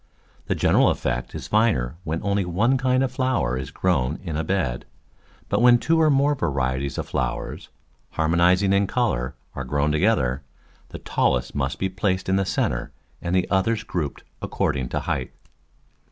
The 0.47 0.55
general 0.55 0.89
effect 0.89 1.35
is 1.35 1.47
finer 1.47 1.95
when 2.03 2.23
only 2.23 2.43
one 2.43 2.75
kind 2.75 3.03
of 3.03 3.11
flower 3.11 3.55
is 3.55 3.69
grown 3.69 4.19
in 4.23 4.35
a 4.35 4.43
bed, 4.43 4.85
but 5.47 5.61
when 5.61 5.77
two 5.77 6.01
or 6.01 6.09
more 6.09 6.33
varieties 6.33 6.97
of 6.97 7.07
flowers, 7.07 7.69
harmonis 8.15 8.63
ing 8.63 8.73
in 8.73 8.87
colour, 8.87 9.35
are 9.53 9.63
grown 9.63 9.91
together, 9.91 10.41
the 10.89 10.97
tallest 10.97 11.53
must 11.53 11.77
be 11.77 11.87
placed 11.87 12.27
in 12.27 12.35
the 12.35 12.45
centre 12.45 12.91
and 13.21 13.35
the 13.35 13.47
others 13.51 13.83
grouped 13.83 14.23
according 14.41 14.89
to 14.89 15.01
height. 15.01 15.33